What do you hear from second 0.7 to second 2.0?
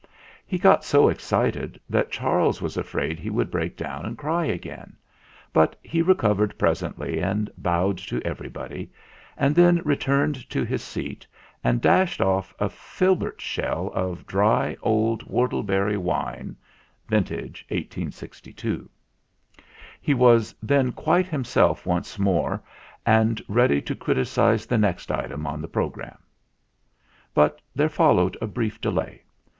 so 126 THE FLINT HEART excited